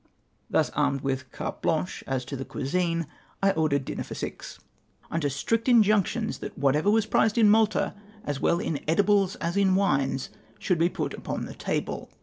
Thus 0.49 0.71
armed 0.71 1.01
with 1.01 1.31
carte 1.31 1.61
hlanche 1.61 2.01
as 2.07 2.25
to 2.25 2.35
the 2.35 2.43
cuisine, 2.43 3.05
I 3.43 3.51
ordered 3.51 3.85
dumer 3.85 4.03
for 4.03 4.15
six; 4.15 4.57
under 5.11 5.29
strict 5.29 5.69
injunctions 5.69 6.39
that 6.39 6.57
whatever 6.57 6.89
was 6.89 7.05
prized 7.05 7.37
in 7.37 7.51
Malta, 7.51 7.93
as 8.23 8.39
well 8.39 8.57
in 8.59 8.79
edibles 8.87 9.35
as 9.35 9.55
in 9.57 9.75
wines, 9.75 10.29
should 10.57 10.79
be 10.79 10.89
put 10.89 11.13
upon 11.13 11.45
the 11.45 11.53
table. 11.53 12.09